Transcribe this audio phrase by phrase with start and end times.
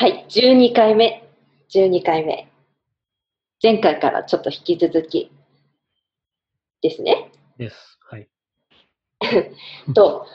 [0.00, 1.28] はい、12回目。
[1.74, 2.50] 12回目。
[3.62, 5.30] 前回からちょっと引き続き
[6.80, 7.30] ですね。
[7.58, 7.98] です。
[8.08, 8.26] はい。
[9.94, 10.26] と、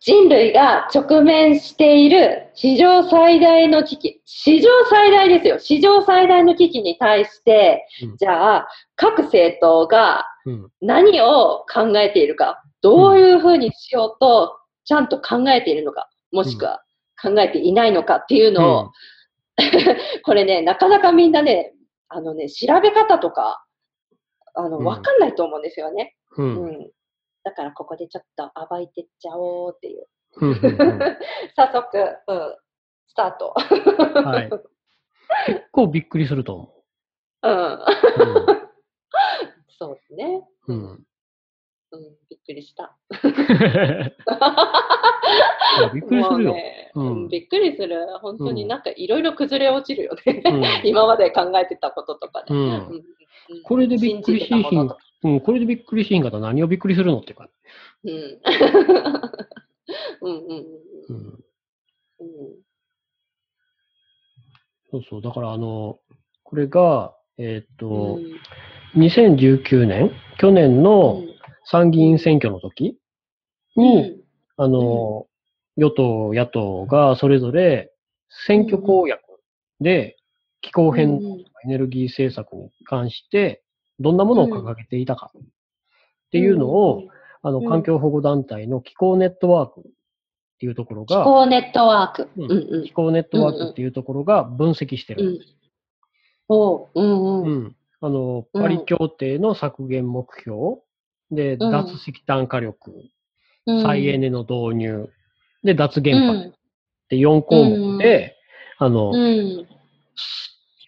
[0.00, 4.22] 人類が直面している史上最大の危機。
[4.24, 5.58] 史上最大ですよ。
[5.58, 10.72] 史上最大の危機に対して、うんじゃあ、各政党がうん。
[10.80, 14.56] 何を考えているか、どういうふうにしようと、
[14.86, 16.82] ちゃんと考えているのか、もしくは
[17.22, 18.92] 考えていないのかっていうのを、
[20.24, 21.74] これね、なかなかみんなね、
[22.08, 23.64] あのね、調べ方とか、
[24.54, 26.16] あの、うんわかんないと思うんですよね。
[26.36, 26.42] う。
[26.42, 26.90] うんん。
[27.44, 30.06] だからここでちょっと暴いてっちゃおうっていう。
[30.40, 30.50] うん。
[30.50, 30.58] うん
[31.56, 32.56] 早速、うん、
[33.06, 33.54] スタート。
[33.56, 34.50] はい。
[35.46, 36.74] 結構びっくりすると思
[37.42, 37.52] うん。
[37.52, 37.84] う。
[39.78, 40.42] そうですね。
[40.68, 41.06] うん。
[41.92, 42.96] うん、びっくりした。
[45.88, 46.52] びっくりするよ。
[46.52, 48.06] ねうんうんびっくりする。
[48.20, 50.42] 本当にうんなんかいろいろ崩れ落ちるよね。
[50.44, 52.46] うん今まで考えてたこととかね。
[52.50, 53.02] うん
[53.64, 54.90] これでびっくりしひん
[55.22, 57.48] うん、これでびっくりしひんかったら何をびっくりするのっていうか。
[58.04, 58.12] うん。
[60.22, 61.36] うんうんうんう
[62.20, 62.54] うん
[64.90, 65.22] そうそう。
[65.22, 65.98] だからあの、
[66.42, 68.40] これが、えーっと、うん
[68.96, 71.22] 2019年、去年の
[71.64, 72.98] 参議院選挙の時
[73.76, 74.20] に、うん
[74.56, 75.26] あの、
[75.80, 77.90] 与党、野党がそれぞれ
[78.28, 79.22] 選挙公約
[79.80, 80.18] で
[80.60, 83.62] 気候変動うんエネルギー政策に関して、
[83.98, 85.40] どんなものを掲げていたかっ
[86.30, 87.08] ていうのを、
[87.42, 89.82] あの、うん環境保護団体の気候ネットワークっ
[90.58, 92.30] ていうところ気が、候ネットワーク。
[92.36, 95.26] ううんんうん気候ネットワークっていうところが分析してる。
[95.26, 95.38] うん。
[96.48, 97.64] おう、うんううん。
[97.64, 97.76] ん。
[98.00, 100.80] あの、うんパリ協定の削減目標、
[101.30, 102.92] で、うん脱石炭火力、
[103.66, 105.10] うん再エネの導入、
[105.64, 106.52] で、脱原発うんっ
[107.08, 108.36] て4項目で、
[108.78, 109.66] あの、うん。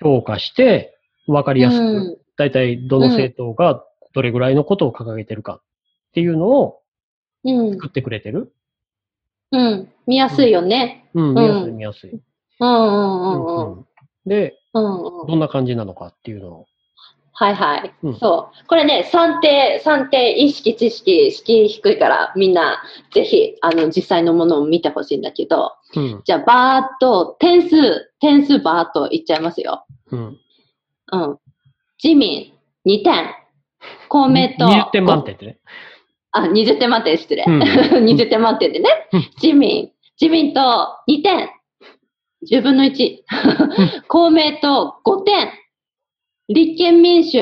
[0.01, 3.85] 評価して、わかりやすうんく、だいたいどの政党が
[4.15, 5.63] どれぐらいのことを掲げてるかっ
[6.15, 6.81] ていうのを
[7.45, 8.53] うん作ってくれてる。
[9.53, 9.89] うん。
[10.07, 11.09] 見やすいよね。
[11.15, 12.11] うん、見やすい見やすい。
[12.61, 13.79] うんうんうんうん。
[13.79, 13.87] うん
[14.25, 16.67] で、どんな感じなのかっていうのを。
[17.43, 18.67] はいはい、うんそう。
[18.69, 26.23] これね、算定、算定、意識、知識、敷居低いから、みんな、ぜひ、あの、実際のものを見てほしいんだけど、うん。
[26.25, 29.85] じゃあ、バーっと、点数、点数バーっといっちゃいますよ。
[30.13, 30.39] うん。
[31.11, 31.39] うん。
[32.03, 32.53] 自民、
[32.87, 33.35] 2点。
[34.09, 34.67] 公明党。
[34.67, 35.59] 20点満点ってね。
[36.31, 37.45] あ、20点満点、失礼。
[37.45, 37.59] うん
[38.07, 39.21] 20点満点でねうん。
[39.43, 41.51] 自民、自民党2点。
[42.49, 43.19] 10分の1。
[44.07, 45.62] 公明党5点。
[46.49, 47.39] 立憲民主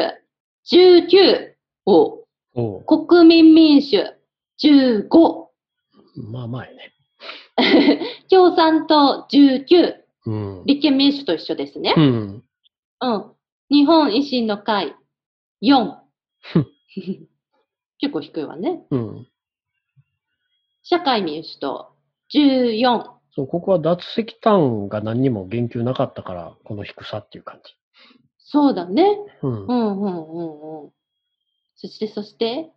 [0.71, 1.55] 19
[1.87, 2.25] を。
[2.87, 3.97] 国民民主
[4.63, 5.49] 15。
[6.31, 6.95] まあまあやね。
[8.31, 9.95] 共産党19。
[10.27, 10.65] うん。
[10.67, 12.01] 立憲民主と一緒ですねう。
[12.01, 12.45] ん。
[13.01, 13.33] うん。
[13.71, 14.95] 日本維新の会
[15.63, 15.97] 4。
[17.99, 18.85] 結構低いわね。
[18.91, 19.29] うん。
[20.83, 21.93] 社会民主党
[22.35, 23.21] 14。
[23.33, 27.77] そう、ここは脱石炭が何にも言及なかったから、この低さっていう感じ。
[28.53, 29.17] そうだね。
[29.43, 29.55] うんう。
[29.65, 30.91] んうんうんうん。
[31.77, 32.73] そしてそして、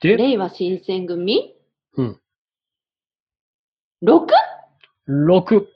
[0.00, 1.56] で、令和新選組？
[1.96, 2.20] うん。
[4.04, 4.28] 6?6?
[5.08, 5.66] 6。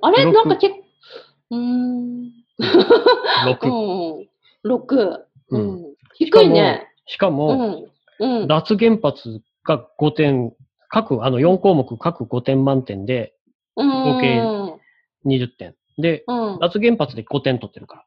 [0.00, 0.24] あれ？
[0.24, 0.80] 六なんか結構、
[1.50, 2.32] うーん。
[3.46, 3.68] 6。
[3.68, 4.72] うん。
[4.72, 4.96] 6。
[4.96, 5.94] ううんん。
[6.14, 6.88] 低いね。
[7.06, 7.84] うしかも、ん。
[8.20, 8.48] うん。
[8.48, 10.54] 脱原発が5点、
[10.88, 13.34] 各、あの4項目各5点満点で
[13.76, 14.42] 合計う
[15.26, 15.30] ん。
[15.30, 15.74] 20点。
[15.98, 16.58] で、うん。
[16.58, 18.03] 脱原発で5点取ってるから。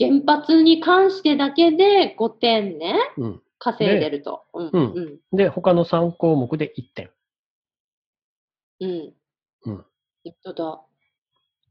[0.00, 2.94] あ、原発に関してだけで5点ね。
[3.16, 3.42] うん。
[3.58, 4.44] 稼いでると。
[4.54, 4.70] うん。
[4.72, 5.36] うんうん。
[5.36, 7.10] で、他の3項目で1点。
[8.80, 9.12] うん。
[9.66, 9.84] うん。
[10.24, 10.80] 本当だ。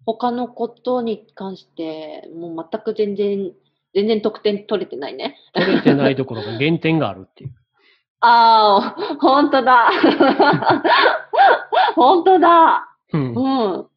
[0.06, 3.52] 他のことに関して、もう全く全然、
[3.94, 5.36] 全然得点取れてないね。
[5.54, 7.52] 取れてないところが減点があるっていう。
[8.20, 9.90] ああ、本当だ。
[11.96, 12.90] 本当だ。
[13.14, 13.78] うんう。
[13.78, 13.88] ん。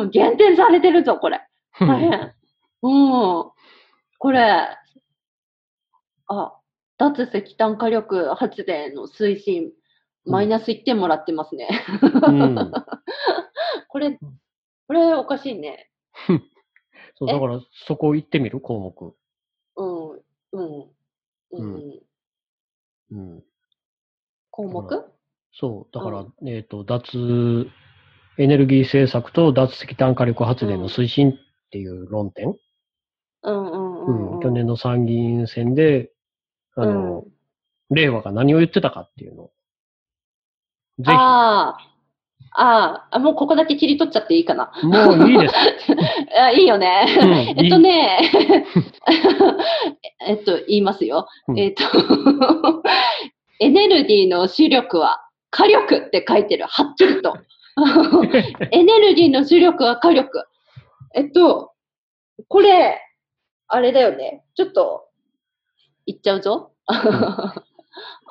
[0.00, 0.10] うん。
[0.10, 1.40] 減点されてるぞ、これ。
[1.80, 2.34] 大変。
[2.82, 3.50] うん。
[4.24, 4.40] これ、
[6.28, 6.58] あ、
[6.96, 9.70] 脱石炭火力発電の推進、
[10.24, 11.68] マイナス1点もらってますね。
[12.26, 12.54] うん。
[13.86, 14.18] これ、
[14.88, 15.90] これおかしいね。
[17.16, 18.60] そう、だからそこ行ってみる？
[18.60, 19.14] 項目。
[19.76, 20.12] うん。
[20.12, 20.80] うん。
[20.80, 20.92] う。
[21.50, 22.00] うん
[23.10, 23.44] うん。
[24.50, 25.04] 項目？
[25.52, 25.94] そう。
[25.94, 27.68] だから、うえっ、と、脱
[28.38, 31.34] エネルギー政策と脱石炭火力発電の推進っ
[31.70, 32.56] ていう論点。
[33.52, 36.10] うん去年の参議院選で、
[36.76, 37.24] あの、
[37.90, 39.52] 令和が何を言ってたかっていうのを。
[40.98, 41.94] ぜひ、ああ、
[42.56, 44.70] ああ、もうここだけ切り取っちゃっていいかな。
[44.82, 45.54] もういいです。
[46.38, 47.06] あいいよね。
[47.20, 47.30] うん
[47.64, 48.30] えっとね、
[50.26, 51.26] えっと、言いますよ。
[51.48, 51.82] うんえっと、
[53.60, 55.20] エネルギーの主力は
[55.50, 56.66] 火力って書いてる。
[56.68, 57.36] はっきりと。
[58.70, 60.44] エネルギーの主力は火力。
[61.14, 61.72] えっと、
[62.48, 63.00] これ、
[63.74, 64.44] あれだよね。
[64.54, 65.08] ちょっと、
[66.06, 66.72] 言っちゃうぞ。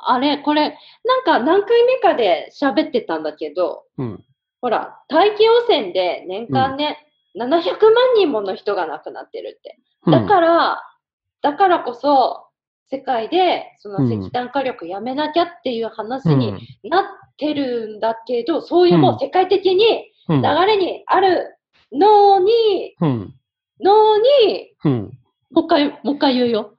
[0.05, 4.23] あれ、これ、なんか何回目かで喋ってたんだけど、うん。
[4.61, 9.77] ほら、大気汚染で年間ね、700万人もの人が亡くなってるって。
[10.09, 10.81] だから、
[11.41, 12.45] だからこそ、
[12.89, 16.53] 世界でそのうん石炭火力やめなきゃっていう話うん、に
[16.83, 17.05] なっ
[17.37, 21.57] てるんだけど、そういうもう世界的にうん、流れにある
[21.91, 23.33] のに、うん。
[23.81, 25.19] のに、うん。
[25.53, 26.77] もう一回、もう一回言うよ。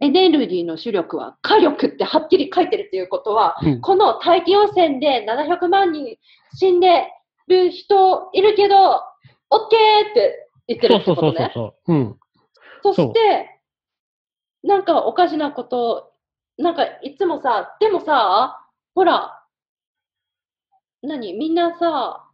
[0.00, 6.16] エネルギーの主力は火力ってはっきり書いてるっていうことは、うんこの大気汚染で700万人
[6.54, 7.06] 死んで
[7.46, 8.74] る人いるけど、
[9.50, 11.50] オッケーって言ってるってそうそうことね。
[11.54, 11.94] そうそう。
[11.94, 12.16] うん。
[12.82, 13.60] そして、
[14.64, 16.12] なんかおかしなこと、
[16.58, 19.44] なんかいつもさ、でもさ、ほら、
[21.02, 22.28] 何みんなさ、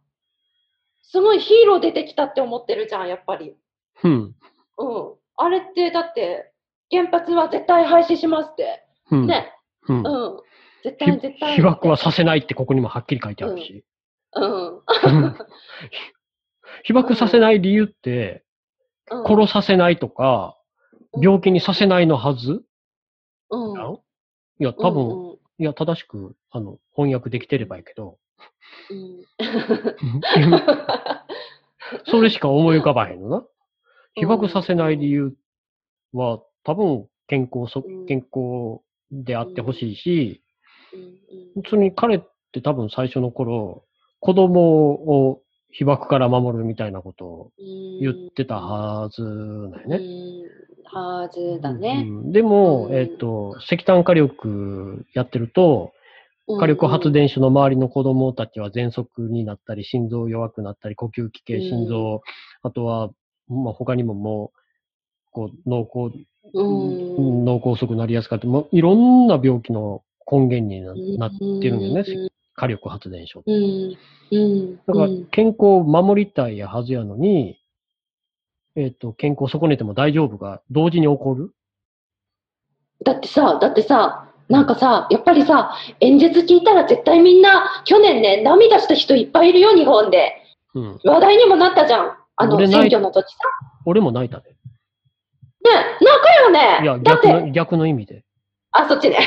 [1.03, 3.55] すごいヒーロー出てきたって思ってるじゃん、やっぱり。
[4.03, 4.11] うん。
[4.11, 4.33] うん。
[5.41, 6.51] あれって、だって、
[6.91, 8.83] 原発は絶対廃止しますって。
[9.09, 9.27] うん。
[9.27, 9.53] ね。
[9.87, 10.03] うんうん。
[10.83, 11.55] 絶対、絶対。
[11.55, 13.85] 被爆はさせないってここにもはっきり書いてあるし。
[14.35, 14.81] うん。
[16.83, 18.43] 被爆させない理由って、
[19.09, 19.25] うん。
[19.25, 20.57] 殺させないとか、
[21.21, 22.61] 病気にさせないのはず？
[23.49, 23.99] うん。
[24.59, 25.37] いや、多分、うん。
[25.57, 28.19] いや、正しく、あの、翻訳できてればいいけど、
[28.89, 29.25] うん。
[32.05, 33.45] それしか思い浮かばへんのな。
[34.15, 35.33] 被爆うんさせない理由
[36.13, 40.43] は、多分、健康そうん、健康であってほしいし、
[41.55, 41.63] うん。
[41.63, 42.19] 普通に彼っ
[42.51, 43.83] て多分最初の頃、
[44.19, 45.41] 子供を
[45.71, 49.97] 被爆から守るみたいなことをうん言ってたはずだよね。
[49.97, 50.59] うん。
[50.83, 52.05] はずだね。
[52.07, 52.31] うん。
[52.31, 52.95] でも、うん。
[52.95, 55.91] えっ、と、石炭火力やってると、
[56.57, 62.21] 火力発電所の周りの子供たちは喘息になったり、心臓弱くなったり、呼吸器系、心臓、
[62.63, 63.11] あとは、
[63.49, 64.59] まあ、他にももう、
[65.31, 66.11] こう、脳梗、
[66.53, 67.45] うん。
[67.45, 70.81] 脳梗塞になりやすかった、もういろんな病気の根源に
[71.17, 73.43] ななってるんだよね、火力発電所。
[74.85, 77.59] だからうん、健康を守りたいはずやのに、
[78.75, 81.51] えっ、と、健康を損ねても大丈夫が同時に起こる？
[83.03, 90.33] だってさ、だってさ、なんかさ、やっぱりさ、演説聞いたら絶対みんな、去年ね、涙した人いっぱいいるよ、日本で。
[90.73, 90.99] うん。
[91.03, 92.18] 話題にもなったじゃん。
[92.39, 93.39] あの、選挙の時さ。
[93.85, 94.49] 俺も泣いたで。
[94.49, 94.55] ね、
[95.99, 96.79] 泣くよね。
[96.81, 98.23] いや、逆の、逆の意味で。
[98.71, 99.17] あ、そっちね。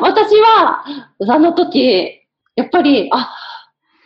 [0.00, 0.84] 私は、
[1.28, 2.20] あの時、
[2.54, 3.34] やっぱり、あ、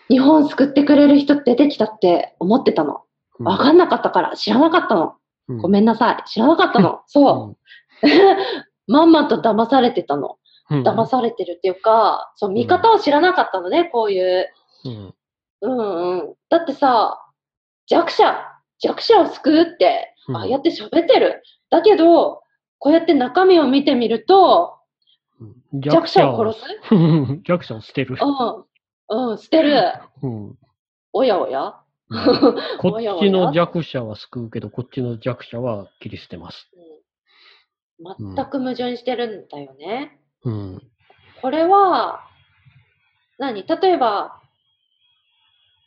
[0.09, 3.03] 日本救ってくれる人出てきたって思ってたの。
[3.39, 5.17] うんわかんなかったから、知らなかったの。
[5.49, 6.29] うんごめんなさい。
[6.29, 7.03] 知らなかったの。
[7.07, 7.57] そう。
[8.87, 10.39] まんまと騙されてたの。
[10.71, 10.83] うん。
[10.83, 14.53] 騙されてるっていうか、そう、見方を知らなかったのね、こういう。
[14.85, 15.15] うん。
[15.63, 16.35] うんうん。
[16.49, 17.21] だってさ、
[17.87, 18.37] 弱者、
[18.79, 21.43] 弱者を救うって、うんああやって喋ってる。
[21.71, 22.43] だけど、
[22.79, 24.79] こうやって中身を見てみると、
[25.41, 26.67] うん弱者を殺す？
[26.89, 28.17] す 弱者を捨てる。
[29.09, 29.31] うん。
[29.31, 29.93] うん、捨てる。
[30.23, 30.59] うん
[31.13, 31.77] おやおや？
[32.81, 36.69] こっちの弱者は救うけど、こっちの弱者は切り捨てます。
[36.75, 40.21] うん全く矛盾してるんだよね。
[40.45, 40.83] うん。
[41.41, 42.21] これは、
[43.39, 43.65] 何？
[43.67, 44.39] 例えば、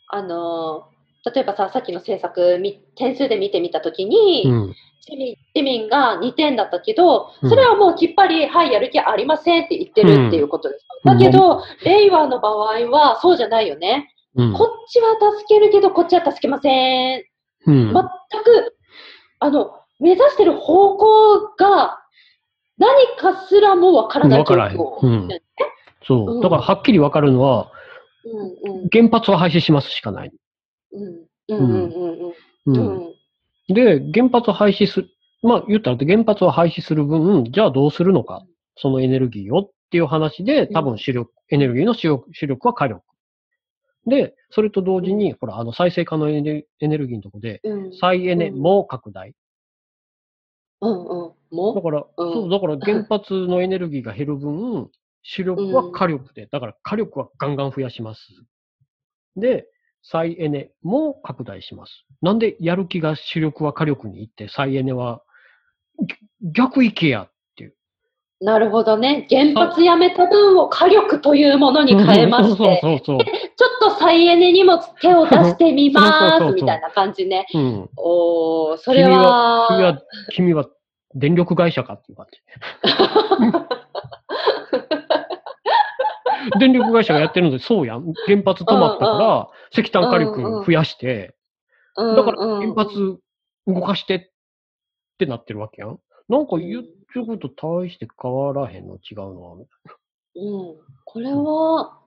[0.09, 0.89] あの、
[1.33, 4.75] 例えばさ、さっきの政策み、点数で見てみたときに、うん。
[5.01, 10.83] 市民市民が2点だったけど、うんそれはもうきっぱり、はい、やる気ありませんって言ってるっていうことです。
[10.83, 14.13] うんだけど、令和の場合はそうじゃないよね。
[14.35, 14.53] うん。
[14.53, 17.23] こっちは助けるけど、こっちは助けません。
[17.67, 17.93] うん。
[17.93, 18.75] 全く、
[19.39, 21.99] あの、目指してる方向が
[22.77, 24.77] 何かすらもわからない状況
[26.05, 26.37] そうう。
[26.39, 27.78] んだから、はっきりわかるのは、うんうん
[28.91, 30.31] 原発は廃止しますしかない。
[33.67, 35.09] で、原発を廃止する、
[35.43, 38.43] まあ、言ったら原発を廃止する分、じゃあどうするのか。
[38.81, 43.03] そのエネルギーをっていう話で、多分主力、エネルギーの主力主力は火力。
[44.07, 47.93] で、それと同時に、ほら、あの、再生可能エネエネルギーのとこで、うん。
[47.93, 48.59] 再エネうん。
[48.59, 49.33] も拡大。
[50.81, 51.29] うんうん。
[51.29, 52.33] だもから、うん。
[52.33, 54.89] そう、だから原発のエネルギーが減る分、
[55.23, 58.21] 主力は火力で、だから火力はガンガン増やします。
[59.35, 59.67] で、
[60.01, 62.05] 再エネも拡大します。
[62.21, 65.21] なんでやる気が主力は火力に行って、再エネは
[66.01, 66.15] ぎ
[66.51, 67.73] 逆行けやっていう。
[68.41, 69.27] なるほどね。
[69.29, 77.45] 原発やめた分を火力というものに変えまして、そうそうそう ちょっと再エネにも手を出してみますみたいな感じね。
[77.51, 77.61] そう。
[77.61, 77.89] うん。
[77.97, 80.65] おー、それは、君は、君は
[81.15, 82.39] 電力会社かっていう感じ。
[86.59, 88.13] 電力会社がやってるので、そうやん。
[88.27, 91.35] 原発止まったから、石炭火力増やして、
[91.95, 93.17] うんだからうん原発
[93.67, 94.21] 動かしてっ
[95.17, 95.99] てなってるわけやん。
[96.29, 101.99] なんか言ってること大して変わらへんの違うのは、みたいうん、これは、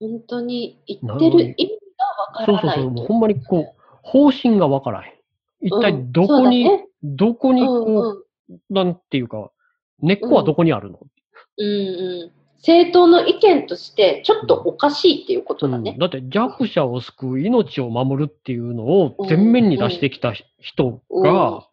[0.00, 1.68] 本当に言ってなる意味
[2.46, 2.90] がわからないそうそうそう。
[2.90, 5.12] もうほんまにこう、方針がわからへん。
[5.60, 6.86] 一体どこに、うんね。
[7.02, 8.26] どこにうんこう、
[8.70, 9.50] なんていうか、
[10.00, 11.00] 根っこはどこにあるの、
[11.58, 15.92] うんうん、政党の意見として、ちょっとおかしいっていうことだね。
[15.92, 15.98] うん。
[15.98, 21.68] だって弱者を救う、命を守るっていうのを前面に出してきた人が、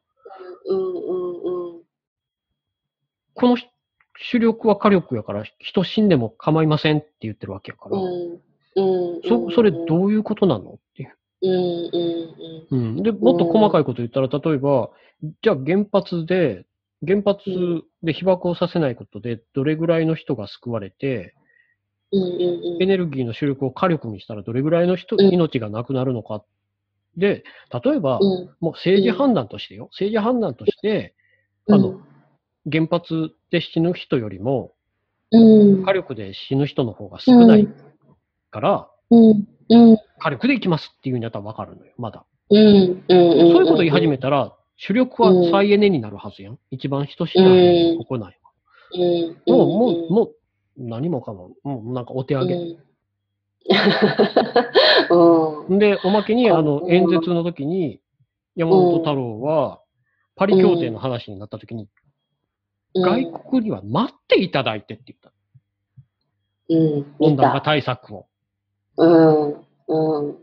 [3.33, 3.57] この
[4.17, 8.39] 主力は火力やから人死んでも構いませんって言ってるわけやから、うん。
[8.75, 9.21] うん。
[9.27, 10.71] そそれどういうことなの？
[10.71, 11.17] っていう。
[12.71, 14.89] うん、で、もっと細かいこと言ったら、例えば、
[15.41, 16.65] じゃあ原発で、
[17.05, 17.43] 原発
[18.03, 21.35] で被爆をさせないことで、どれぐらいの人が救われて、
[22.11, 25.33] エネルギーの主力を火力にしたらどれぐらいの人、うん。
[25.33, 26.43] 命がなくなるのか。
[27.17, 27.43] で、
[27.83, 28.49] 例えば、うん。
[28.59, 29.89] もう政治判断としてよ。
[29.91, 31.15] 政治判断として、
[31.67, 31.99] あの、
[32.71, 34.73] 原発で死ぬ人よりも、
[35.31, 35.83] うん。
[35.83, 37.67] 火力で死ぬ人の方が少ない
[38.51, 38.89] から、
[40.19, 42.25] 火力で行きますっていうふうになったらわかるのよ、まだ。
[42.49, 46.59] そういうこと言い始めたら、主力は再エネになるはずやん。
[46.71, 48.51] 一番人死なへん国内は。
[48.93, 50.35] うんもう、もう、もう、
[50.77, 52.55] 何もかも、もうなんかお手上げ。
[55.09, 58.01] うん で、おまけに、あのう、ん演説の時に、
[58.55, 59.81] 山本太郎は、
[60.35, 61.89] パリ協定の話になった時に、
[62.93, 65.31] 外国には待っていただいてって言った。
[66.67, 68.27] うん温暖化対策を。
[68.97, 69.49] うん
[69.87, 70.37] うん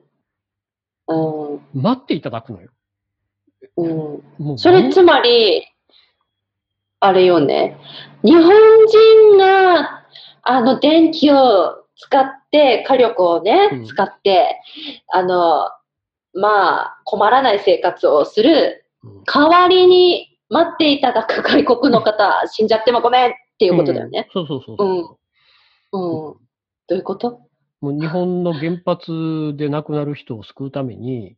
[1.09, 2.71] うん待っていただくのよ。
[3.77, 5.65] うんそれつまり、
[7.01, 7.79] あれよね。
[8.23, 8.45] 日本
[8.87, 10.05] 人が、
[10.43, 14.61] あの、電気を使って、火力をね、うん使って、
[15.13, 15.69] あの、
[16.35, 24.29] まあ、困らない生活をするうん代わりに待っていただく外国の方、 死んじゃってもごめんっていうことだよね。
[24.35, 24.89] うんそうそうそうそう。
[25.93, 26.37] うん。
[26.89, 27.41] どういうこと？
[27.81, 31.37] もう日本の原発で亡くなる人を救うために、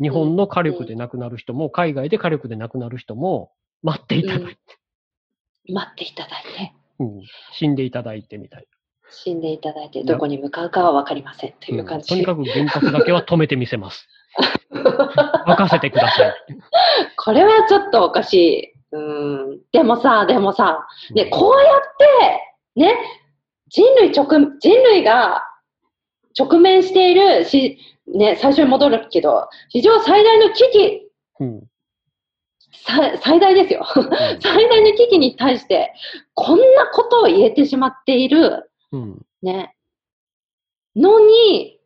[0.00, 4.58] 日本の火力で亡くなる人も、海外で火力で亡くなる人も、待っていただいて、
[5.68, 7.22] 待っていただいて、うん
[7.52, 8.66] 死んでいただいてみたい
[9.10, 11.78] 死んでいただいて、どこに向かうかはわかりませんとな。
[11.78, 12.08] いう感じ。
[12.08, 14.08] とにかく原発だけは止めてみせます。
[14.72, 16.34] 任せてください。
[17.16, 18.72] これはちょっとおかしい。
[18.92, 19.00] う
[19.54, 19.60] ん。
[19.72, 21.80] でもさ、でもさ、ね、こうやっ
[22.74, 22.96] て、ね、
[23.68, 24.26] 人類直、
[24.58, 25.42] 人類が
[26.38, 31.62] 直面しているし、ね、最初に戻るけど、史上最大の危機、うん
[32.84, 33.84] さ最大ですよ。
[34.40, 35.92] 最大の危機に対して、
[36.34, 39.76] こんなことを言えてしまっている、うんね、
[40.96, 41.78] のに、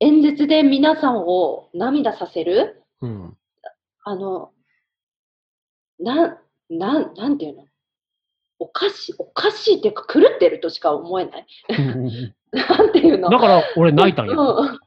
[0.00, 3.36] 演説で皆さんを涙させる、うん
[4.02, 4.50] あの、
[5.98, 7.64] なん、なん、なんていうの？
[8.58, 11.46] おかしい、おかしいっていうか狂ってるとしか思えない。
[11.70, 13.30] うん なんていうの？
[13.30, 14.32] だから俺泣いたんや。
[14.32, 14.80] うんうん。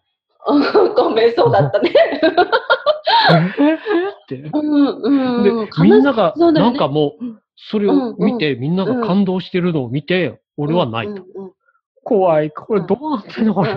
[0.96, 1.92] ごめん、そうだったね。
[1.94, 2.26] え
[3.64, 4.36] ーって。
[4.54, 7.24] うん、でうん。、みんなが、なんかもう、
[7.56, 11.22] それを見て、みんなが感動してるのを見て、俺は泣いた。
[11.22, 11.52] うんうん
[12.08, 12.52] 怖い。
[12.52, 13.72] これどうなってんのこれ。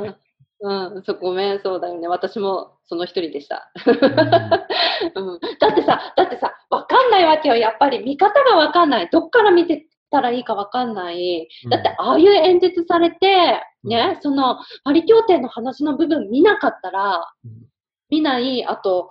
[0.60, 2.06] うん、うん、そうごめん、そうだよね。
[2.06, 3.72] 私もその一人でした。
[3.82, 7.56] うん、だってさ、だってさ、わかんないわけよ。
[7.56, 9.08] やっぱり見方がわかんない。
[9.10, 11.49] どっから見てたらいいかわかんない。
[11.71, 17.71] だって、ああいう演説されて、ね、その、パリ協定の話の部分見なかったら、うん
[18.11, 19.11] 見ない、あと、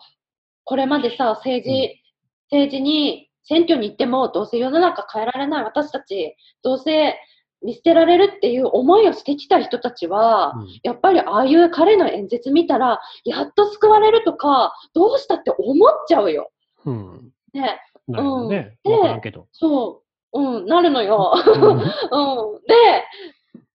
[0.66, 2.02] これまでさ、政治、
[2.52, 7.18] 政治に、選挙に行っても、どうせ世の中変えられない私たち、どうせ
[7.64, 16.52] 見捨てられるっていう思いをしてきた人たちは、うんやっぱりああいう彼の演説見たら、やっと救われるとか、どうしたって思っちゃうよ。
[16.86, 17.32] うん。
[17.54, 18.78] ね、なるほどね。
[18.86, 19.48] うんわからんけど。
[19.52, 21.34] そう、うん、なるのよ。
[21.46, 21.72] うん。
[21.72, 21.82] うん、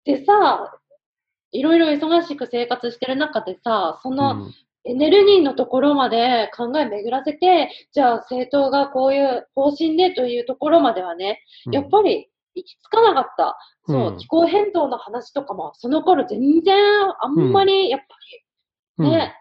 [0.05, 0.79] で、でさ、
[1.53, 4.49] いろいろ忙しく生活してる中でさ、その
[4.85, 13.57] エネルギーのところまで考え巡らせて、じゃあ政党がこういう方針でというところまではね、やっぱり行き着かなかった。
[13.87, 14.17] そう、うん。
[14.19, 16.77] 気候変動の話とかも、その頃全然
[17.21, 18.07] あんまり、やっぱ
[18.99, 19.07] うん。
[19.07, 19.35] りね、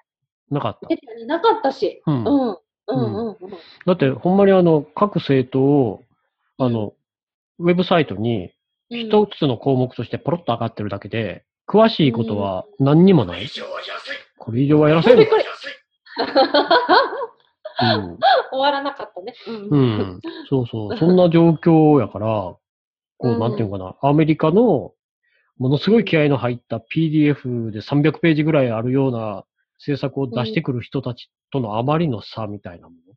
[0.50, 0.88] なかった。
[1.26, 2.24] なかったし、ううん。
[2.24, 3.38] ん、うん、うん、うん。
[3.86, 6.04] だって、ほんまにあの、各政党を、
[6.58, 6.94] あの、
[7.60, 8.52] ウェブサイトに
[8.90, 13.50] 一つの項目としてポロッと上がってるだけで、詳しいことは何にもない。
[14.38, 15.18] これ以上はやらせん。
[15.18, 15.26] うん。
[18.52, 19.34] 終わらなかったね。
[19.48, 19.78] う。
[19.78, 20.20] ん。
[20.50, 20.98] そうそう。
[20.98, 22.60] そんな状況やから、こ
[23.24, 24.10] う、うんなんていうのかな。
[24.10, 24.94] アメリカの、
[25.58, 29.46] ものすごい気合の入った PDF で300ページぐらいあるような
[29.80, 33.14] 制作を出してくる人たちとのあまりの差みたいなもの。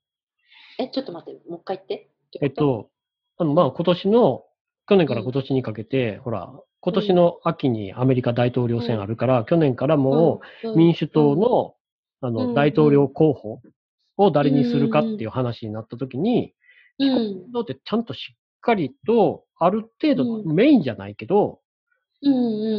[0.78, 2.10] え、ちょっと待って、もう一回言って。
[2.42, 2.90] えっと、
[3.38, 4.44] あの、まあ、今年の、
[4.88, 11.74] 去年から今年にかけて、ほら、今年の秋にアメリカ大統領選あるから、去年からもう民主党の、
[12.20, 12.34] あうん。
[12.34, 13.60] の、大統領候補
[14.16, 16.54] を誰にするかっていう話になった時に、
[16.98, 20.54] うん、運動ってちゃんとしっかりと、ある程度うん。
[20.54, 21.60] メインじゃないけど、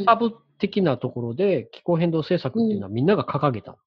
[0.05, 3.77] サブ的なところで気候変動政策っていうのはみんなが掲げた。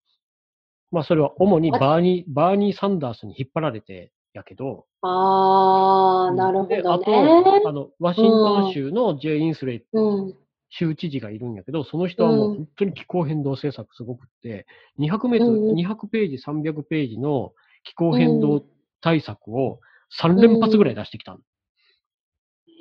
[0.90, 7.02] まあそれは主にバーニー、バーニー・サンダースに引っ張られてやけど、あー、なるほでどね。
[7.02, 10.34] あと、あの、ワシントン州のジェイ・インスレイうん。
[10.72, 14.66] 州知事がいるんやけど、その人はもう本当に気候変動政策すごくって、
[15.00, 18.64] 200メートル、うん200ページ、300ページの気候変動
[19.00, 19.80] 対策を
[20.20, 21.38] 3連発ぐらい出してきたの。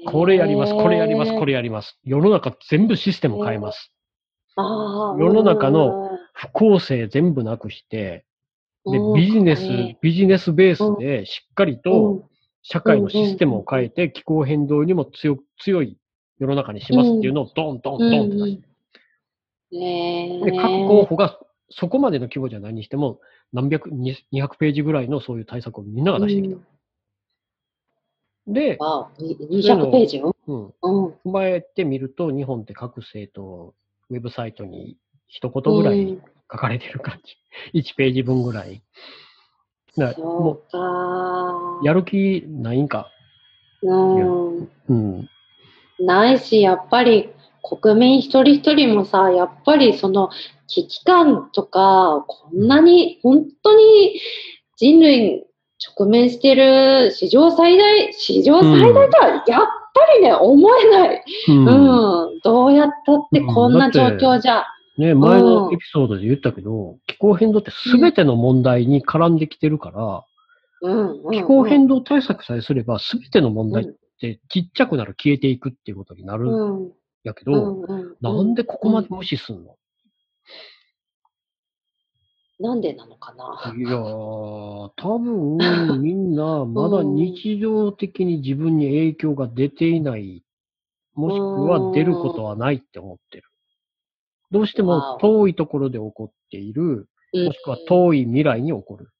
[0.05, 1.99] これやります、これやります、これやります。
[2.03, 3.91] 世の中全部システム変えます。
[4.55, 8.25] 世の中の不公正全部なくして、
[8.91, 12.23] でうん、ビジネスうん、ビジネスベースでしっかりうとん。
[12.61, 15.97] 社会のシステムを変えて気候変動にも強強い
[16.39, 18.69] 世の中にしますっていうのをドンドンドンって出して
[19.71, 23.19] ねで、各候補がそこまでの規模じゃないにしても、
[23.53, 26.57] 何百、に200ページぐらいのそういう対策をみんなが出してきた。
[28.47, 30.35] で、わお、に200ページよ。
[30.47, 31.05] うん、うん。
[31.25, 33.75] 踏まえてみると、日本って各政党、
[34.09, 37.35] ウェブサイトに一言ぐらいうん書かれてる感じ。
[37.79, 38.81] 1ページ分ぐらい。
[39.97, 43.09] だもそうやる気ないんか？
[43.81, 44.69] うん。
[44.89, 45.29] うん。
[45.99, 47.29] ないし、やっぱり
[47.63, 50.29] 国民一人一人もさ、やっぱりその
[50.67, 54.19] 危機感とか、こんなに本当に
[54.77, 55.43] 人類
[55.97, 59.63] 直面してる史上最大、史上最大とはやっぱ
[60.17, 61.23] りね、思えない。
[61.49, 62.39] うんうん。
[62.43, 64.65] どうやったってこんな状況じゃ。
[64.99, 70.25] ね、前のエピソードで言ったけど、気候変動って全ての問題に絡んできてるから、
[70.81, 71.23] うん。
[71.23, 73.85] うん気候変動対策さえすれば全ての問題っ
[74.19, 76.91] てちっちゃくなる、消えていくっていうことになるんうん。
[77.23, 77.85] やけど。
[78.21, 79.77] なんでここまで無視すんの、
[82.59, 83.73] なんでなのかな？
[83.77, 90.43] いやー、多分みんなまだ日常的に自分に影響が出ていない、
[91.13, 93.48] もしくは出ることはないって思ってる。
[94.51, 99.11] どうしても遠いところで起こっている、もしくは遠い未来に起こる。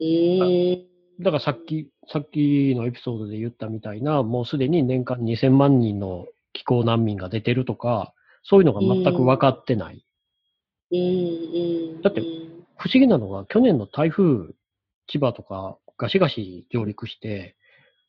[0.00, 0.88] うん。
[1.20, 10.04] だからさっき、さっきのエピソードで言ったみたいな、もうすでに年間2000万人の気候難民が出てるとか、そういうのが全く分かってない。
[10.90, 10.98] うん。
[10.98, 12.02] うん。
[12.02, 12.20] だって
[12.76, 14.52] 不思議なのが、去年の台風、
[15.06, 17.56] 千葉とかガシガシ上陸して、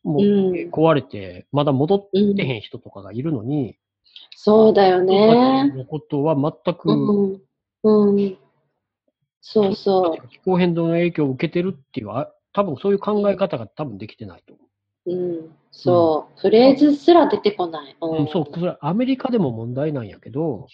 [0.03, 3.77] もううん壊れて、まだ戻うんってへん人とかがいるのに、
[4.36, 7.41] そうだよ人ねのことは全く、うん。
[7.84, 8.38] うん。
[9.41, 15.12] そうそ気候変動の影響を受けてるっていう、あ多分そういう考え方が多分できてないと思う。
[15.12, 15.39] う。
[15.39, 15.55] うん。
[15.71, 16.39] そう。
[16.39, 17.95] フレーズすら出てこない。
[18.01, 20.67] うん、そう、それアメリカでも問題なんやけど、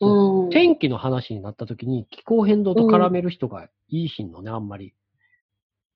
[0.00, 0.50] うん。
[0.50, 4.94] 天気の話になった時に気候変動と絡める人がいいひんのね、あんまり。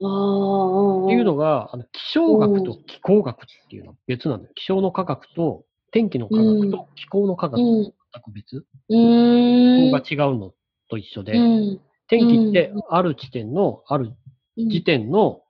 [0.03, 1.05] ああ。
[1.05, 4.55] っていうのが、あの気象学と気候学っていうのは別なんだよ。
[4.55, 5.65] 気象の科学と
[5.97, 7.83] 天気の科学と気候の科学うん。
[7.85, 8.57] 全く別？
[8.57, 9.91] う気ん。
[9.91, 10.53] 候が違うの
[10.91, 11.81] と一緒で、うん。
[12.07, 14.13] 天気ってある地点の、ある
[14.59, 15.41] 時点の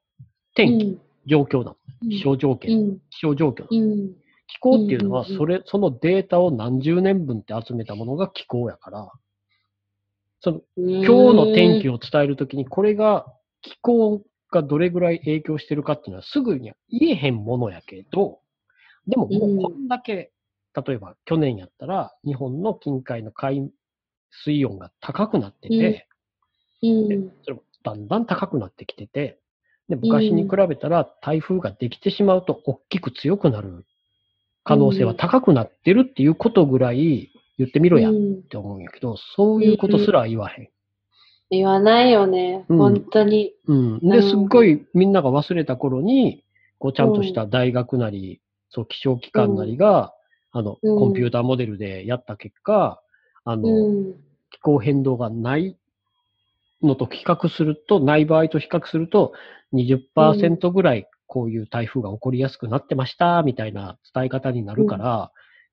[0.54, 1.76] 天気、状況なの。
[2.08, 2.98] 気象条う件、ん。
[3.10, 3.66] 気象状況。
[3.68, 4.14] うん。
[4.46, 9.10] 気候っていうのは、それ、そのデータを何十年分って集めたものが気候やから、
[10.38, 13.26] その今今日の天気を伝えるときに、これが
[13.62, 18.38] 気候がどれぐらい影響してるかっていうのはすぐには言えへんものやけど、
[19.08, 20.32] でももうこんだけ、
[20.76, 23.70] 例えば去年やったら日本の近海の海
[24.44, 26.08] 水温が高くなってて、
[26.82, 27.32] うん。
[27.42, 29.38] それもだんだん高くなってきてて、
[29.88, 33.86] で昔に比べたら台風ができてしまうと大きく強くなる
[34.64, 40.68] 可能性は高くなってるっていうことぐらい言ってみろやっうんて思うんやけど、そういうことすら言わへん。
[41.50, 42.64] 言わないよね。
[42.68, 43.54] うん本当に。
[43.66, 44.00] うん。
[44.00, 46.44] で、すっごいみんなが忘れた頃に、
[46.78, 50.12] こうちゃんとした大学なり、そう気象機関なりが、
[50.56, 53.00] あの、うんコンピューターモデルでやった結果、
[53.44, 54.14] あの、うん。
[54.50, 55.76] 気候変動がない
[56.82, 59.32] のと比較すると、ない場合と比較すると、
[59.74, 65.30] 20%ぐらいこういう台風が起こりやすくなってました、みたいな伝え方になるから、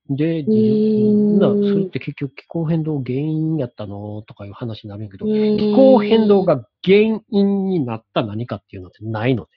[0.09, 9.51] で、んなそれって結局気候変動原因やったのとかいう話になるんやけど、気気候変動が原因になった何かっていうのってないので。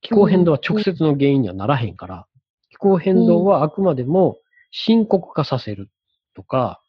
[0.00, 2.26] 気候変動は直接の原因にはならへんから、
[2.82, 4.38] 気候変動はあくまでも
[4.72, 5.88] 深刻化させる
[6.34, 6.82] とか、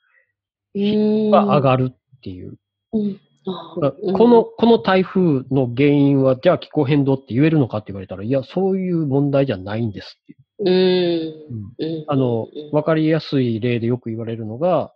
[0.75, 2.57] が上がるっていう。
[2.93, 3.19] うん。
[3.45, 11.33] あだからこの、この台風の原因は、じゃあ気候変動って言えるのかって言われたら、いや、そういう問題じゃないんですっていう。
[11.77, 11.85] うん。
[11.85, 12.05] うん。
[12.07, 14.93] あのうん、わかりやすい例でよく言われるのが、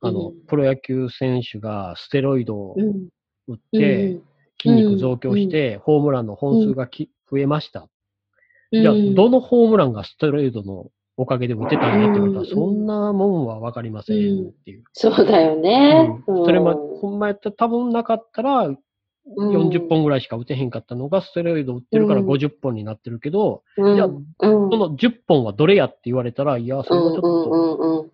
[0.00, 3.08] あのうん、プロ野球選手がステロイドをうん。
[3.48, 4.22] 打っうて、ん。
[4.62, 7.88] 筋肉増強して、ホームランの本数がき増えました。
[8.72, 8.82] うん。
[8.82, 12.46] じゃあ、どのホームランがステロイドのおかげで打てたんだって言われたら、うん。
[12.46, 14.84] そんなもんはわかりませんっていう。
[14.92, 16.22] そうだよね。
[16.26, 16.44] うん。
[16.44, 16.98] それま、うん。
[16.98, 18.70] ほんまやったら多分なかったら、
[19.38, 22.28] 40本ぐらいしか打てへんかったのが、ステロイド打ってるからうん。
[22.28, 23.96] 50本になってるけど、うん。
[23.96, 24.70] じゃあうん。
[24.70, 28.10] その10本はどれやって言われたら、いや、それはちょっと、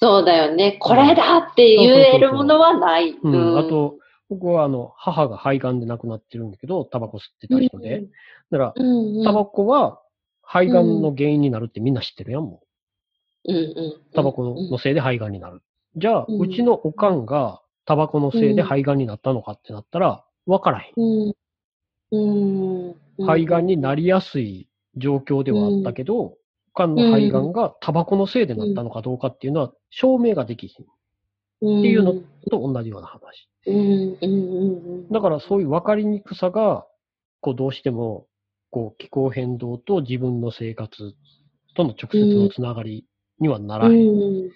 [0.00, 0.78] そうだよね。
[0.80, 3.10] これだって言えるものはない。
[3.20, 3.96] うん、あと、
[4.30, 8.04] 僕はあの、母が肺がんで亡くなってるんだけど、タバコ吸ってた人で。
[8.50, 10.02] だから、タバコは
[10.42, 13.52] 肺がんの原因になるってみんな知ってるやん、もう。
[14.14, 15.62] タバコのせいで肺がんになる。
[15.96, 21.34] じゃあ、うちのおかんがタバコのせいで肺がんになったのかってなったら、わからへん。
[23.18, 26.36] 肺がんになりやすい状況ではあったけど、お
[26.74, 30.84] かんの肺がんがタバコのせいでなったのかどうかっていうのは証明ができひん。
[30.84, 32.14] っていうの
[32.50, 33.48] と同じような話。
[33.68, 35.08] うんうんうんうん。
[35.10, 36.86] だからそういう分かりにくさが、
[37.40, 38.26] こうどうしても、
[38.70, 41.14] こう気候変動と自分の生活
[41.74, 43.06] との直接のつながり
[43.38, 43.92] にはならへん。
[43.92, 44.50] うん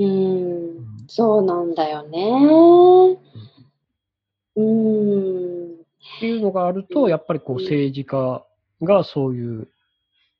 [0.00, 0.86] うん。
[1.08, 3.18] そうなんだよね。
[4.56, 5.72] うん。
[5.74, 8.44] っていうのがあると、やっぱりこううん政治家
[8.82, 9.68] がそういう、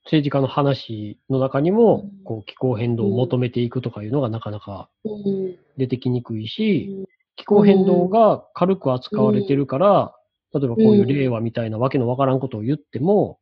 [0.05, 5.57] 政治家の話の中にもうん、こう気候変動を求めていくとかいうのがなかなかうん。
[5.77, 7.07] 出てきにくいし、
[7.39, 10.15] 気候変動が軽く扱われてるから、
[10.53, 13.39] 例えばこういう令和みたいなわけのわからんことを言っても、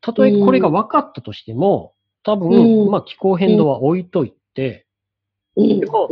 [0.00, 2.90] たとえこれが分かったとしても、多分、うん。
[2.90, 4.86] まあ気候変動は置いといて、
[5.56, 5.80] うん。
[5.80, 6.08] でも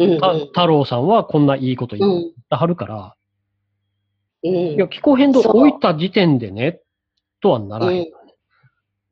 [0.46, 3.14] 太郎さんはこんないいことう言っんてはるから、
[4.42, 4.50] うん。
[4.50, 6.80] いや、気候変動置いた時点でね、
[7.40, 8.06] とはならへん。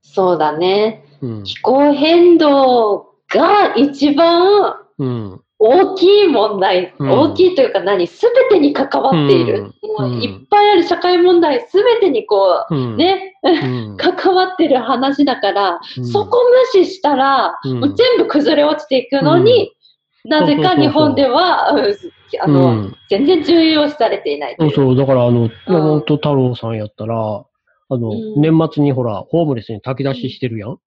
[0.03, 1.05] そうだね。
[1.21, 1.45] うん。
[1.45, 5.43] 気候変動が一番うん。
[5.59, 7.11] 大きい問題、うん。
[7.11, 9.73] 大きいというか何、すべてに関わっている。
[9.99, 10.11] うん。
[10.11, 12.79] もういっぱいある社会問題すべてにこうん。
[12.79, 13.97] う、ん。
[13.97, 16.07] 関わってる話だから、うん。
[16.07, 16.39] そこ
[16.75, 17.81] 無視したら、うん。
[17.81, 19.73] もう全部崩れ落ちていくのに、
[20.27, 21.95] なぜか日本では、うん
[22.41, 22.97] あの、うん。
[23.09, 24.71] 全然重要視されていないという。
[24.73, 28.41] そうそう、だからあの、山本太郎さんやったら、あの、うん。
[28.41, 30.79] 年末にほら、ホームレスに炊き出ししてるやん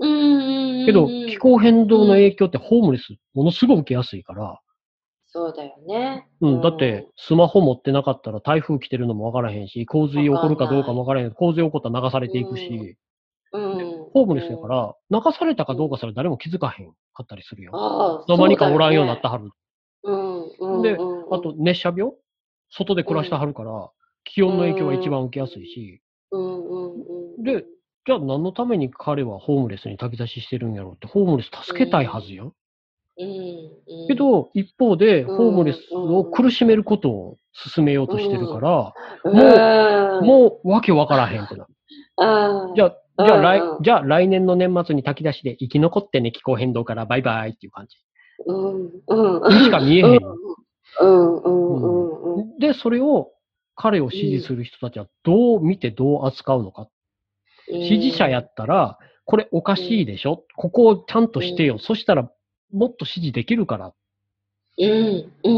[0.00, 0.57] うん
[0.88, 4.58] けど、気候変動の影響ってホームレス、ものすごく受けやすいから、
[5.26, 6.26] そうだよね。
[6.40, 11.32] うん、だって、スマホ持ってなかったら台風来てるのもわからへんし、洪水起こるかどうかもわからへん。
[11.32, 12.96] 洪水起こったら流されていくし、
[13.52, 17.72] うん、ホームレスやから、流されたかどうかすら誰も気づかへんかったりするよ。
[17.74, 19.50] ああどまにかおらんようになったはる。
[20.04, 20.96] うんうんで
[21.30, 22.12] あと、熱射病？
[22.70, 23.90] 外で暮らしてはるから、
[24.24, 26.94] 気温の影響が一番受けやすいし、うんうん
[27.36, 27.64] うん、で、
[28.08, 32.46] じゃあ何のために彼はホームレスに炊き出ししてるんやろうって、ホームレス助けたいはずやん。
[32.46, 32.50] う
[33.22, 33.22] ん。
[33.22, 35.36] うん、けど、一方で、うん。
[35.36, 38.94] ホームレスを苦しめめることを進めようとしてるから、
[39.24, 41.70] うん、もうわけわからへんってなる。
[42.16, 47.98] あじゃあ、じゃあ来じゃあ来年の年末に炊き出しで生き残ってね、気候変動からバイバイっていう感じ。
[48.46, 48.90] うん。
[49.06, 49.52] うん。
[49.52, 50.06] にしか見えへん。
[51.00, 51.36] うん。
[51.36, 51.42] うん。
[51.42, 52.36] うん。
[52.36, 52.58] うん。
[52.58, 53.32] で、それを
[53.74, 56.82] 彼を支持する人たちはどう見てどう扱うのか。
[56.82, 56.88] うん、
[57.70, 60.44] 支持者やったら、これおかしいでしょ？
[60.56, 61.78] ここをちゃんとしてよ。
[61.78, 62.30] そしたら、
[62.72, 63.92] もっと支持できるから。
[64.78, 64.88] うん。
[64.88, 65.30] うん。
[65.44, 65.54] うん。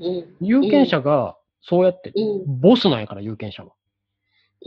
[0.00, 0.46] うん。
[0.46, 2.12] 有権者が、そうやって、
[2.46, 3.72] ボスなんやから、有権者は。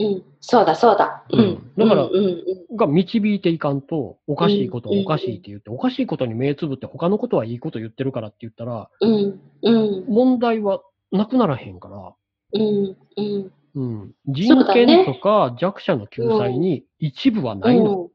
[0.00, 0.22] うん。
[0.40, 1.24] そうだそうだ。
[1.30, 1.72] うん。
[1.76, 2.14] だからうん。
[2.16, 2.76] うん。
[2.76, 12.14] が導いていかんと、おかしいことおかしいって言って、おかしいことに目つぶって他のことはいいこと言ってるからって言ったら、うんうん問題はなくならへんから、
[12.54, 18.10] うんうんうん、人権とか弱者の救済に一部はないの。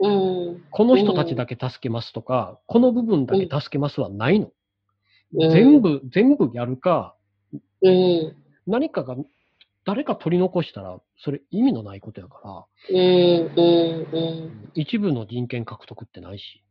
[0.00, 0.64] うん。
[0.70, 4.50] この人たちだけ助けますとか、この部分だけ助けますはないの。
[5.34, 5.50] うん。
[5.50, 7.14] 全部、全部やるか、
[7.82, 8.36] うん。
[8.66, 9.16] 何かが、
[9.84, 13.50] 誰か取り残したら、それ意味のないことやから、うん。
[13.54, 14.70] うん。
[14.74, 16.70] 一部の人権獲得ってないし、うん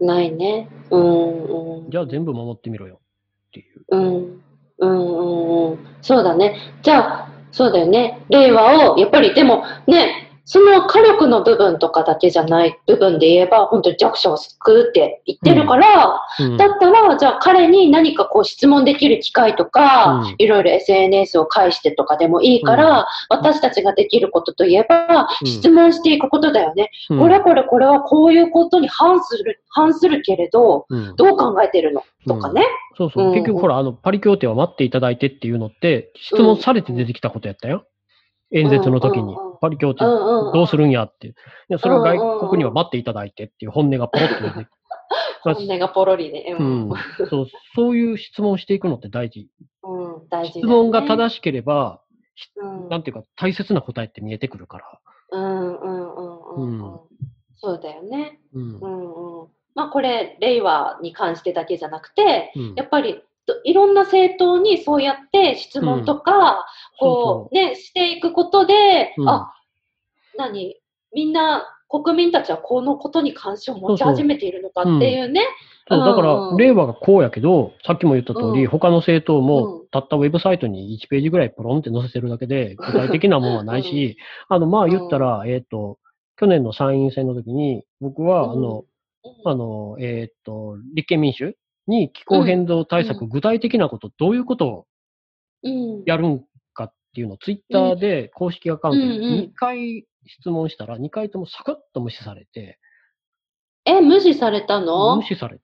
[0.00, 0.68] ないね。
[0.90, 1.84] うん。
[1.84, 1.90] うん。
[1.90, 3.00] じゃあ全部守ってみろよ
[3.48, 3.84] っていう。
[3.90, 4.42] うん。
[4.78, 4.88] うん。
[4.88, 5.70] うん。
[5.72, 5.78] うん。
[6.02, 6.56] そうだね。
[6.82, 8.20] じゃあ、そうだよね。
[8.30, 16.56] 令和を、やっぱりでもね、その火力の部分とかだけじゃない部分で言えば、本当に弱者を救うって言ってるから、うん。
[16.56, 20.34] だったら、じゃあ彼に何かこう質問できる機会とか、うん。
[20.36, 25.46] いろいろ SNS を介してとかでもいいから、私たちができることといえば、うん。
[25.46, 26.90] 質問していくことだよね。
[27.08, 27.18] うん。
[27.20, 31.16] これこれこれはこういうことに反する、反するけれど、うん。
[31.16, 32.02] どう考えてるの？
[32.26, 32.66] とかね。
[32.96, 33.28] そうそう。
[33.28, 37.86] うん結局ほら、あの、パリ協定は待っていただいてっていうのって、質問されて出てきたことやったよ。
[38.52, 39.36] 演説の時に。
[39.60, 41.28] パリ協定どうするんやって。
[41.28, 41.32] い
[41.68, 44.68] や、それは外国には待っていただいてっていう本音がポロッと出てき
[45.42, 46.56] 本音がポロリね。
[46.58, 46.92] ううんん。
[47.28, 49.48] そう、そういう質問していくのって大事。
[49.82, 52.00] うん、大事質問が正しければ、
[52.56, 55.00] うんなんていうか、大切な答えって見えてくるから。
[55.30, 57.00] うんうんうんうんうん。
[57.56, 58.40] そうだよね。
[58.52, 58.86] うんう。
[58.86, 59.48] んうん。
[59.74, 62.74] まあこれ、令和に関してだけじゃなくて、うん。
[62.76, 66.66] やっぱりどいろんな政党にそうやって質問とか、
[66.98, 69.28] こうね、していくことで、うん。
[69.28, 69.54] あ、
[70.36, 70.76] 何
[71.12, 75.42] みんな、国民たちはこのことに関心を持ち始めているのかっていうね。
[75.88, 76.50] そうだからうん。
[76.52, 78.66] う、ん令和がこうやけど、さっきも言った通り、うん。
[78.68, 84.16] 他の政党もうん、たったウェブサイトに1ページぐらいポロンって載せてるだけで、具体的なものはないし、
[84.48, 85.98] あの、まあ言ったら、えっ、と、
[86.36, 88.84] 去年の参院選の時に、僕は、あの、
[89.44, 91.56] あの、えっ、と、立憲民主
[91.86, 94.86] に気候変動対策、う具体的なこと、どういうことを
[95.64, 99.40] うん、やるんかっていうのをツイッターで公式アカウントにうんうん。
[99.46, 102.78] 2回質問したら、2回ともサクッと無視されて、
[103.86, 105.16] え、無視されたの？
[105.16, 105.58] 無視され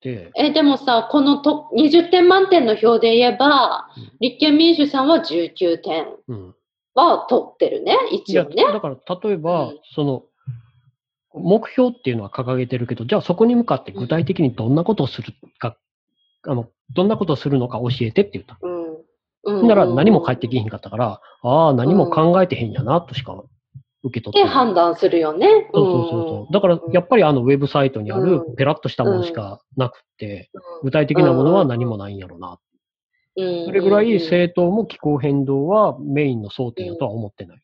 [0.00, 4.10] て、え、でもさ、このと20点満点の表で言えば、うん。
[4.20, 6.54] 立憲民主さんは19点うん。
[6.94, 8.64] は取ってるね、一応ね。
[8.64, 9.80] だから例えば、うん。
[9.94, 10.24] その、
[11.34, 15.76] 目標っていうのは掲げてるけど、じゃあそこに向かって具体的にどんなことをするか、
[16.42, 18.58] あの、どんなことをするのか教えてって言った。
[18.62, 18.80] うん。
[19.42, 23.42] うんなら何も返ってきひんかったから、ああ、何も考えてへんやな、としか
[24.02, 24.48] 受け取ってで。
[24.48, 25.68] 判断するよね。
[25.72, 26.52] そうそうそうそう。
[26.52, 32.58] だから、やっぱりあの、ウェブサイトにあるうんペラッとしたものしかなくて、うん具体的なものは何もないんやろな。
[33.36, 37.62] うんそれぐらい政党も気候変動はメインの争点やとは思ってない。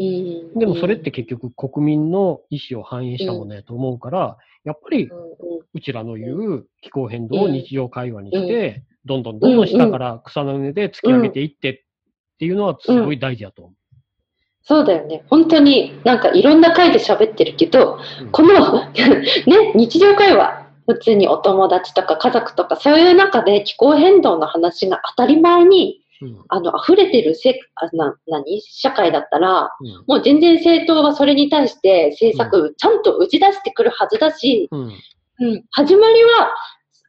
[0.00, 0.58] うん。
[0.58, 5.10] でもそれって結局国民の意思を反映したものやと思うから、やっぱり
[5.74, 11.80] うちらの言う気候変動を日常会話にして、どんどんどんどん下から草の根で突き上げていってっ
[12.38, 13.74] ていうのはすごい大事だと思
[14.62, 15.24] そうだよね。
[15.28, 18.24] 本当になんかいろんな回で喋ってるけど、う。
[18.24, 18.30] うん。
[18.30, 26.44] このね、日常会話、普通にお友達とか家族とかそういう中で気候変動の話が当たり前にうん。
[26.48, 28.60] あの溢れてるせあな何？
[28.62, 30.04] 社会だったら、うん。
[30.06, 34.92] もう全然政党がそれに対して政策ちゃんと打ち出してくるはずだし、うん。
[35.42, 36.54] うん、始まりは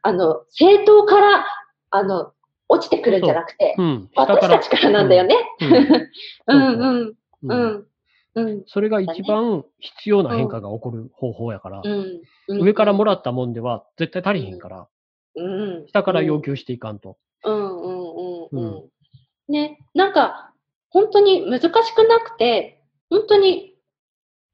[0.02, 1.46] あの政党から
[1.90, 2.32] あの
[2.68, 3.82] 落ちてくるんじゃなくて、う。
[3.82, 4.10] ん。
[4.16, 5.36] 私たちからなんだよね。
[6.48, 6.62] ううん。
[6.62, 7.08] んうん。
[7.08, 7.54] うう。
[7.54, 7.58] ん。
[7.76, 7.86] ん。
[8.34, 8.62] うん。
[8.66, 12.62] それが一番必要な変化が起こる方法やから、うん。
[12.62, 14.88] 上からもらったもんでは絶対足りへんから、
[15.36, 15.42] う
[15.82, 15.86] ん。
[15.88, 17.18] 下から要求していかんと。
[17.44, 17.54] うん。
[17.54, 18.48] うん。
[18.52, 18.58] うん。
[18.58, 18.78] うん。
[18.78, 18.90] う
[19.52, 20.52] ね、なんか、
[20.88, 23.74] 本当に難しくなくて、本当に、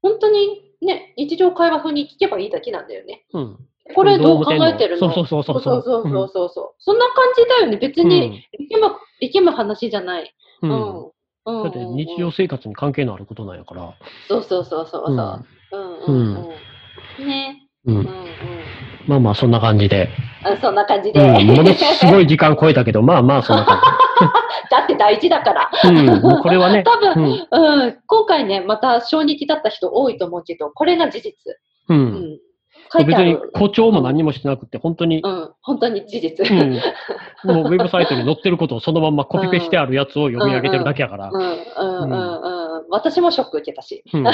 [0.01, 3.25] 本当にね、日常会話風に聞けばいいだけなんだよね。
[3.33, 3.57] うん。
[3.95, 5.11] これどう考えてるの？
[5.13, 5.81] そうそうそうそう。
[5.81, 6.75] そうそうそうそうそう。
[6.79, 7.77] そんな感じだよね。
[7.77, 10.35] 別に、力む、力む話じゃない。
[10.61, 10.67] う。
[10.67, 10.75] うんん。
[10.75, 11.63] うんうん。
[11.63, 13.97] だって日常生活に関係のあることなんやから。
[14.27, 15.47] そうそうそうそうそう。
[15.71, 16.59] うんうんうん
[17.19, 17.25] うん。
[17.25, 17.67] ね。
[17.85, 17.91] う。
[17.91, 18.58] うんんうん。
[19.09, 20.07] まあまあ、そんな感じで。
[20.43, 21.43] あそんな感じうで。
[21.43, 21.47] ん。
[21.47, 23.81] ものすごい時間超えたけど、まあまあ、そんな感
[24.69, 25.71] だって大事だから。
[25.83, 25.87] じ。
[25.89, 26.41] うん。
[26.41, 26.83] これはね。
[26.83, 27.83] 多分、うん。
[27.83, 31.33] うん、今回ね、また衝撃だった人多いと思うけど、これが事実。
[31.89, 31.93] う。
[31.93, 32.37] うんん。
[32.93, 33.33] 書いて別に。
[33.33, 36.47] 誇張も何もしてなくて、本当に、うん、本当に事実。
[36.47, 36.73] うん。
[37.45, 41.35] もうウェブサイトに載ってることをそのまんまコピペしてあるやつを読み上げてるだけやからう。
[41.35, 42.48] ん、うん、うん、うん。
[42.89, 44.03] 私もショック受けたし。
[44.13, 44.27] うん。
[44.27, 44.33] うん、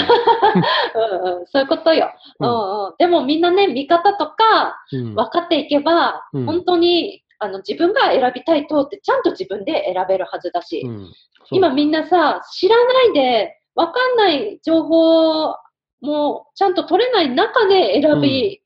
[1.40, 2.12] うん、そういうことよ。
[2.40, 2.94] ううんん、うん。
[2.98, 5.16] でもみんなね、見方とかうん。
[5.16, 6.46] 分かっていけば、うん。
[6.46, 11.14] 本当に、あの、自分が選びたい党ってちゃんと自分で選べるはずだし、うん。
[11.52, 15.54] 今みんなさ、知らないで、分かんない情報
[16.02, 18.62] もちゃんと取れない中で選び、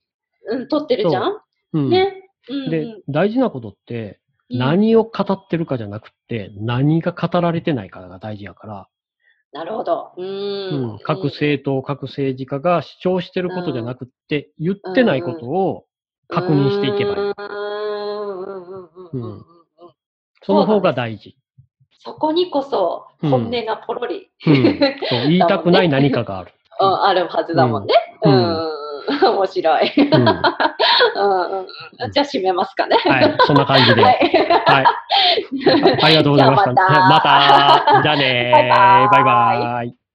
[0.47, 1.41] うん、取ってるじゃん？
[1.73, 1.79] う。
[1.79, 1.89] ん。
[1.89, 2.29] ね。
[2.49, 2.69] うんうん。
[2.69, 4.19] で、大事なことって、
[4.51, 4.59] うん。
[4.59, 8.87] 何を語ってるかじゃなくて、何が語られてないかが大事やから、
[9.51, 10.11] なるほど。
[10.17, 10.23] う。
[10.23, 10.95] うん。
[10.95, 15.85] ん各政党、各政治家が主張してることじゃなくって、言ってないことを
[16.27, 17.33] 確認していけばいい。
[20.43, 21.35] その方が大事。
[22.01, 23.29] そこにこそうん。
[23.29, 24.55] 本音がポロリ、うん。
[25.09, 25.27] そう。
[25.27, 26.53] 言いたくない何かがある。
[26.79, 27.03] うん。
[27.03, 27.93] あるはずだもんね。
[28.23, 28.35] ううん。
[28.35, 28.68] ん。
[29.31, 29.93] 面白い。
[30.11, 30.41] うんは
[31.15, 32.97] うんうんじゃあ締めますかね。
[32.97, 34.01] い、そんな感じで。
[34.01, 34.83] ははい。
[34.83, 34.85] い。
[36.01, 36.73] あありがとうございました。
[36.73, 38.01] また また。
[38.03, 40.08] じゃあねバイバイバイバイ。